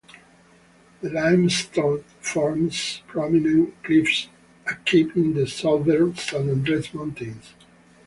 The 1.01 1.11
limestone 1.11 2.03
forms 2.21 3.03
prominent 3.05 3.83
cliffs 3.83 4.29
capping 4.83 5.35
the 5.35 5.45
southern 5.45 6.15
San 6.15 6.49
Andres 6.49 6.91
Mountains. 6.95 7.53